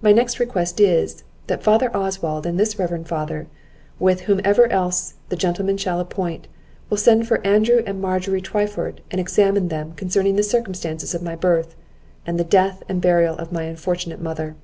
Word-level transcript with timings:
"My 0.00 0.12
next 0.12 0.38
request 0.38 0.78
is, 0.78 1.24
that 1.48 1.64
Father 1.64 1.90
Oswald 1.92 2.46
and 2.46 2.56
this 2.56 2.78
reverend 2.78 3.08
father, 3.08 3.48
with 3.98 4.20
whoever 4.20 4.70
else 4.70 5.14
the 5.28 5.34
gentlemen 5.34 5.76
shall 5.76 5.98
appoint, 5.98 6.46
will 6.88 6.96
send 6.98 7.26
for 7.26 7.44
Andrew 7.44 7.82
and 7.84 8.00
Margery 8.00 8.40
Twyford, 8.40 9.00
and 9.10 9.20
examine 9.20 9.66
them 9.66 9.94
concerning 9.94 10.36
the 10.36 10.44
circumstances 10.44 11.16
of 11.16 11.22
my 11.24 11.34
birth, 11.34 11.74
and 12.24 12.38
the 12.38 12.44
death 12.44 12.84
and 12.88 13.00
burial 13.02 13.34
of 13.38 13.50
my 13.50 13.64
unfortunate 13.64 14.20
mother." 14.20 14.54